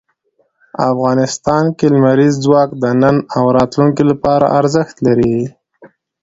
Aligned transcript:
افغانستان 0.91 1.63
کې 1.77 1.85
لمریز 1.93 2.33
ځواک 2.45 2.69
د 2.81 2.85
نن 3.01 3.15
او 3.37 3.43
راتلونکي 3.57 4.03
لپاره 4.11 4.45
ارزښت 4.59 4.95
لري. 5.07 5.35